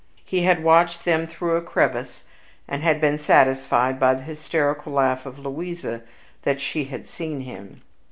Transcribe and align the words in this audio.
He 0.25 0.41
had 0.41 0.63
watched 0.63 1.05
them 1.05 1.27
through 1.27 1.57
a 1.57 1.61
crevice, 1.61 2.23
and 2.67 2.81
had 2.81 2.99
been 2.99 3.19
satisfied 3.19 3.99
by 3.99 4.15
the 4.15 4.23
hysterical 4.23 4.93
laugh 4.93 5.27
of 5.27 5.37
Louisa 5.37 6.01
that 6.41 6.59
she 6.59 6.85
had 6.85 7.07
seen 7.07 7.41
him. 7.41 7.81